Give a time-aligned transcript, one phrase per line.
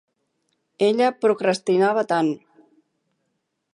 [0.87, 2.33] Ella procrastinava tant.